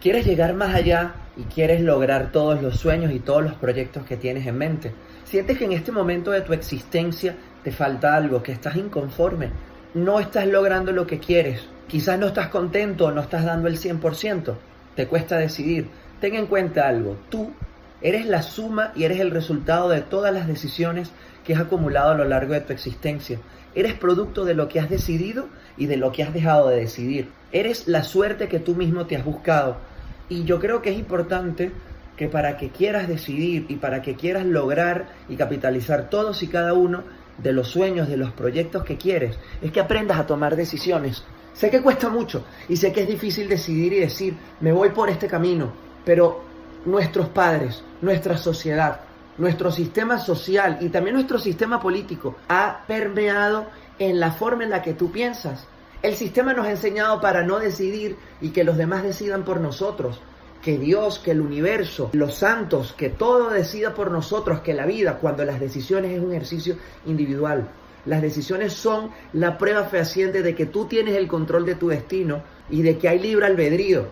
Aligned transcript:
Quieres 0.00 0.24
llegar 0.24 0.54
más 0.54 0.74
allá 0.74 1.12
y 1.36 1.42
quieres 1.42 1.82
lograr 1.82 2.32
todos 2.32 2.62
los 2.62 2.78
sueños 2.78 3.12
y 3.12 3.18
todos 3.18 3.42
los 3.42 3.52
proyectos 3.52 4.06
que 4.06 4.16
tienes 4.16 4.46
en 4.46 4.56
mente. 4.56 4.92
Sientes 5.24 5.58
que 5.58 5.66
en 5.66 5.72
este 5.72 5.92
momento 5.92 6.30
de 6.30 6.40
tu 6.40 6.54
existencia 6.54 7.36
te 7.62 7.70
falta 7.70 8.16
algo, 8.16 8.42
que 8.42 8.52
estás 8.52 8.76
inconforme, 8.76 9.50
no 9.92 10.18
estás 10.18 10.46
logrando 10.46 10.90
lo 10.92 11.06
que 11.06 11.18
quieres, 11.18 11.68
quizás 11.86 12.18
no 12.18 12.28
estás 12.28 12.48
contento 12.48 13.04
o 13.06 13.12
no 13.12 13.20
estás 13.20 13.44
dando 13.44 13.68
el 13.68 13.76
100%, 13.76 14.54
te 14.96 15.06
cuesta 15.06 15.36
decidir. 15.36 15.88
Ten 16.18 16.34
en 16.34 16.46
cuenta 16.46 16.88
algo, 16.88 17.18
tú 17.28 17.52
eres 18.00 18.24
la 18.24 18.40
suma 18.40 18.92
y 18.96 19.04
eres 19.04 19.20
el 19.20 19.30
resultado 19.30 19.90
de 19.90 20.00
todas 20.00 20.32
las 20.32 20.46
decisiones 20.46 21.10
que 21.44 21.52
has 21.52 21.60
acumulado 21.60 22.12
a 22.12 22.16
lo 22.16 22.24
largo 22.24 22.54
de 22.54 22.62
tu 22.62 22.72
existencia. 22.72 23.38
Eres 23.74 23.92
producto 23.92 24.46
de 24.46 24.54
lo 24.54 24.66
que 24.66 24.80
has 24.80 24.88
decidido 24.88 25.48
y 25.76 25.86
de 25.86 25.98
lo 25.98 26.10
que 26.10 26.22
has 26.22 26.32
dejado 26.32 26.68
de 26.68 26.76
decidir. 26.76 27.28
Eres 27.52 27.86
la 27.86 28.02
suerte 28.02 28.48
que 28.48 28.60
tú 28.60 28.74
mismo 28.74 29.06
te 29.06 29.16
has 29.16 29.24
buscado. 29.24 29.89
Y 30.30 30.44
yo 30.44 30.58
creo 30.60 30.80
que 30.80 30.90
es 30.90 30.98
importante 30.98 31.72
que 32.16 32.28
para 32.28 32.56
que 32.56 32.70
quieras 32.70 33.08
decidir 33.08 33.66
y 33.68 33.76
para 33.76 34.00
que 34.00 34.14
quieras 34.14 34.46
lograr 34.46 35.08
y 35.28 35.36
capitalizar 35.36 36.08
todos 36.08 36.42
y 36.42 36.46
cada 36.46 36.72
uno 36.72 37.02
de 37.36 37.52
los 37.52 37.68
sueños, 37.68 38.08
de 38.08 38.16
los 38.16 38.30
proyectos 38.32 38.84
que 38.84 38.96
quieres, 38.96 39.36
es 39.60 39.72
que 39.72 39.80
aprendas 39.80 40.18
a 40.18 40.26
tomar 40.26 40.54
decisiones. 40.54 41.24
Sé 41.52 41.68
que 41.68 41.82
cuesta 41.82 42.08
mucho 42.08 42.44
y 42.68 42.76
sé 42.76 42.92
que 42.92 43.02
es 43.02 43.08
difícil 43.08 43.48
decidir 43.48 43.92
y 43.92 44.00
decir, 44.00 44.36
me 44.60 44.72
voy 44.72 44.90
por 44.90 45.10
este 45.10 45.26
camino, 45.26 45.72
pero 46.04 46.44
nuestros 46.84 47.28
padres, 47.28 47.82
nuestra 48.00 48.36
sociedad, 48.36 49.00
nuestro 49.36 49.72
sistema 49.72 50.18
social 50.18 50.78
y 50.80 50.90
también 50.90 51.14
nuestro 51.14 51.38
sistema 51.38 51.80
político 51.80 52.36
ha 52.48 52.84
permeado 52.86 53.66
en 53.98 54.20
la 54.20 54.30
forma 54.30 54.62
en 54.62 54.70
la 54.70 54.80
que 54.82 54.94
tú 54.94 55.10
piensas. 55.10 55.66
El 56.02 56.14
sistema 56.14 56.54
nos 56.54 56.66
ha 56.66 56.70
enseñado 56.70 57.20
para 57.20 57.44
no 57.44 57.58
decidir 57.58 58.16
y 58.40 58.50
que 58.50 58.64
los 58.64 58.78
demás 58.78 59.02
decidan 59.02 59.44
por 59.44 59.60
nosotros. 59.60 60.18
Que 60.62 60.78
Dios, 60.78 61.18
que 61.18 61.32
el 61.32 61.42
universo, 61.42 62.08
los 62.12 62.34
santos, 62.34 62.94
que 62.96 63.10
todo 63.10 63.50
decida 63.50 63.94
por 63.94 64.10
nosotros, 64.10 64.60
que 64.60 64.72
la 64.72 64.86
vida, 64.86 65.18
cuando 65.18 65.44
las 65.44 65.60
decisiones 65.60 66.12
es 66.12 66.20
un 66.20 66.30
ejercicio 66.30 66.76
individual. 67.04 67.68
Las 68.06 68.22
decisiones 68.22 68.72
son 68.72 69.10
la 69.34 69.58
prueba 69.58 69.84
fehaciente 69.84 70.42
de 70.42 70.54
que 70.54 70.66
tú 70.66 70.86
tienes 70.86 71.16
el 71.16 71.28
control 71.28 71.66
de 71.66 71.74
tu 71.74 71.88
destino 71.88 72.42
y 72.70 72.80
de 72.80 72.96
que 72.96 73.08
hay 73.08 73.18
libre 73.18 73.44
albedrío, 73.44 74.06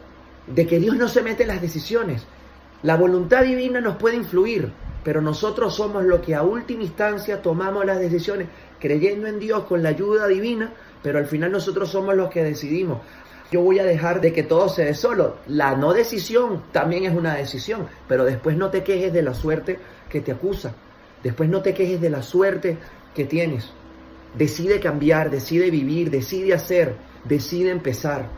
de 0.46 0.66
que 0.66 0.78
Dios 0.78 0.96
no 0.96 1.08
se 1.08 1.22
mete 1.22 1.44
en 1.44 1.48
las 1.48 1.62
decisiones. 1.62 2.26
La 2.82 2.96
voluntad 2.96 3.44
divina 3.44 3.80
nos 3.80 3.96
puede 3.96 4.16
influir, 4.16 4.70
pero 5.04 5.22
nosotros 5.22 5.74
somos 5.74 6.04
los 6.04 6.20
que 6.20 6.34
a 6.34 6.42
última 6.42 6.82
instancia 6.82 7.40
tomamos 7.40 7.86
las 7.86 7.98
decisiones 7.98 8.48
creyendo 8.78 9.26
en 9.26 9.38
Dios 9.38 9.64
con 9.64 9.82
la 9.82 9.88
ayuda 9.88 10.26
divina 10.26 10.72
pero 11.02 11.18
al 11.18 11.26
final 11.26 11.52
nosotros 11.52 11.90
somos 11.90 12.14
los 12.14 12.30
que 12.30 12.44
decidimos. 12.44 13.00
Yo 13.50 13.62
voy 13.62 13.78
a 13.78 13.84
dejar 13.84 14.20
de 14.20 14.32
que 14.32 14.42
todo 14.42 14.68
se 14.68 14.84
dé 14.84 14.94
solo. 14.94 15.36
La 15.46 15.74
no 15.74 15.92
decisión 15.92 16.64
también 16.70 17.04
es 17.04 17.14
una 17.14 17.34
decisión, 17.34 17.86
pero 18.06 18.24
después 18.24 18.56
no 18.56 18.70
te 18.70 18.82
quejes 18.82 19.12
de 19.12 19.22
la 19.22 19.32
suerte 19.32 19.78
que 20.10 20.20
te 20.20 20.32
acusa. 20.32 20.74
Después 21.22 21.48
no 21.48 21.62
te 21.62 21.72
quejes 21.72 22.00
de 22.00 22.10
la 22.10 22.22
suerte 22.22 22.76
que 23.14 23.24
tienes. 23.24 23.70
Decide 24.36 24.80
cambiar, 24.80 25.30
decide 25.30 25.70
vivir, 25.70 26.10
decide 26.10 26.52
hacer, 26.52 26.94
decide 27.24 27.70
empezar. 27.70 28.28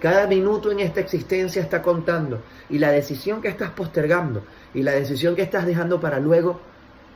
Cada 0.00 0.26
minuto 0.26 0.70
en 0.70 0.80
esta 0.80 1.00
existencia 1.00 1.62
está 1.62 1.82
contando 1.82 2.42
y 2.68 2.78
la 2.78 2.90
decisión 2.90 3.40
que 3.40 3.48
estás 3.48 3.70
postergando 3.70 4.44
y 4.74 4.82
la 4.82 4.92
decisión 4.92 5.34
que 5.34 5.42
estás 5.42 5.66
dejando 5.66 5.98
para 5.98 6.20
luego 6.20 6.60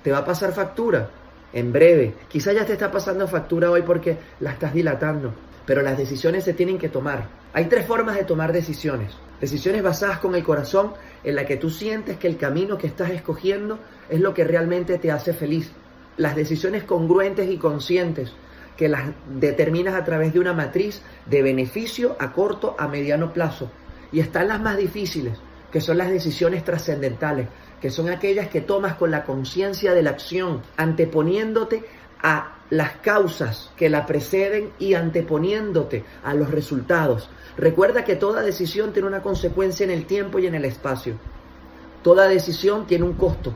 te 0.02 0.10
va 0.10 0.18
a 0.18 0.24
pasar 0.24 0.52
factura 0.52 1.10
en 1.52 1.72
breve. 1.72 2.14
Quizá 2.28 2.52
ya 2.52 2.64
te 2.64 2.72
está 2.72 2.90
pasando 2.90 3.28
factura 3.28 3.70
hoy 3.70 3.82
porque 3.82 4.18
la 4.40 4.52
estás 4.52 4.74
dilatando, 4.74 5.34
pero 5.66 5.82
las 5.82 5.98
decisiones 5.98 6.44
se 6.44 6.54
tienen 6.54 6.78
que 6.78 6.88
tomar. 6.88 7.28
Hay 7.52 7.66
tres 7.66 7.86
formas 7.86 8.16
de 8.16 8.24
tomar 8.24 8.52
decisiones. 8.52 9.12
Decisiones 9.40 9.82
basadas 9.82 10.18
con 10.18 10.34
el 10.34 10.44
corazón, 10.44 10.92
en 11.24 11.34
la 11.34 11.44
que 11.44 11.56
tú 11.56 11.68
sientes 11.68 12.16
que 12.16 12.28
el 12.28 12.36
camino 12.36 12.78
que 12.78 12.86
estás 12.86 13.10
escogiendo 13.10 13.78
es 14.08 14.20
lo 14.20 14.34
que 14.34 14.44
realmente 14.44 14.98
te 14.98 15.10
hace 15.10 15.32
feliz. 15.32 15.72
Las 16.16 16.36
decisiones 16.36 16.84
congruentes 16.84 17.50
y 17.50 17.56
conscientes, 17.58 18.32
que 18.76 18.88
las 18.88 19.10
determinas 19.38 19.94
a 19.94 20.04
través 20.04 20.32
de 20.32 20.40
una 20.40 20.52
matriz 20.52 21.02
de 21.26 21.42
beneficio 21.42 22.16
a 22.18 22.32
corto, 22.32 22.76
a 22.78 22.88
mediano 22.88 23.32
plazo. 23.32 23.70
Y 24.12 24.20
están 24.20 24.48
las 24.48 24.60
más 24.60 24.76
difíciles, 24.76 25.38
que 25.70 25.80
son 25.80 25.98
las 25.98 26.10
decisiones 26.10 26.64
trascendentales, 26.64 27.48
que 27.82 27.90
son 27.90 28.08
aquellas 28.08 28.48
que 28.48 28.60
tomas 28.60 28.94
con 28.94 29.10
la 29.10 29.24
conciencia 29.24 29.92
de 29.92 30.04
la 30.04 30.10
acción, 30.10 30.62
anteponiéndote 30.76 31.84
a 32.22 32.58
las 32.70 32.92
causas 32.98 33.72
que 33.76 33.90
la 33.90 34.06
preceden 34.06 34.70
y 34.78 34.94
anteponiéndote 34.94 36.04
a 36.22 36.32
los 36.32 36.52
resultados. 36.52 37.28
Recuerda 37.56 38.04
que 38.04 38.14
toda 38.14 38.40
decisión 38.40 38.92
tiene 38.92 39.08
una 39.08 39.20
consecuencia 39.20 39.82
en 39.82 39.90
el 39.90 40.06
tiempo 40.06 40.38
y 40.38 40.46
en 40.46 40.54
el 40.54 40.64
espacio. 40.64 41.16
Toda 42.04 42.28
decisión 42.28 42.86
tiene 42.86 43.04
un 43.04 43.14
costo. 43.14 43.52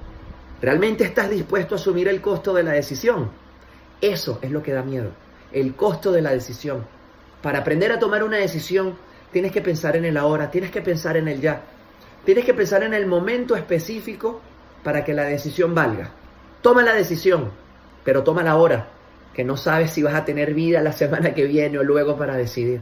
¿Realmente 0.60 1.04
estás 1.04 1.30
dispuesto 1.30 1.76
a 1.76 1.78
asumir 1.78 2.08
el 2.08 2.20
costo 2.20 2.52
de 2.52 2.64
la 2.64 2.72
decisión? 2.72 3.30
Eso 4.00 4.40
es 4.42 4.50
lo 4.50 4.60
que 4.60 4.72
da 4.72 4.82
miedo, 4.82 5.12
el 5.52 5.76
costo 5.76 6.10
de 6.10 6.22
la 6.22 6.32
decisión. 6.32 6.84
Para 7.42 7.60
aprender 7.60 7.92
a 7.92 8.00
tomar 8.00 8.24
una 8.24 8.38
decisión, 8.38 8.96
tienes 9.30 9.52
que 9.52 9.62
pensar 9.62 9.94
en 9.94 10.04
el 10.04 10.16
ahora, 10.16 10.50
tienes 10.50 10.72
que 10.72 10.82
pensar 10.82 11.16
en 11.16 11.28
el 11.28 11.40
ya. 11.40 11.62
Tienes 12.26 12.44
que 12.44 12.54
pensar 12.54 12.82
en 12.82 12.92
el 12.92 13.06
momento 13.06 13.54
específico 13.54 14.40
para 14.82 15.04
que 15.04 15.14
la 15.14 15.22
decisión 15.22 15.76
valga. 15.76 16.10
Toma 16.60 16.82
la 16.82 16.92
decisión, 16.92 17.52
pero 18.02 18.24
toma 18.24 18.42
la 18.42 18.56
hora, 18.56 18.88
que 19.32 19.44
no 19.44 19.56
sabes 19.56 19.92
si 19.92 20.02
vas 20.02 20.16
a 20.16 20.24
tener 20.24 20.52
vida 20.52 20.82
la 20.82 20.90
semana 21.00 21.34
que 21.34 21.44
viene 21.44 21.78
o 21.78 21.84
luego 21.84 22.16
para 22.16 22.36
decidir. 22.36 22.80